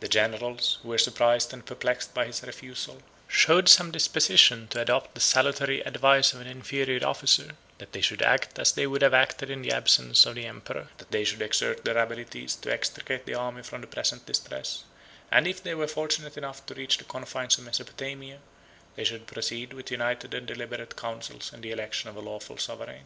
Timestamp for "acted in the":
9.12-9.70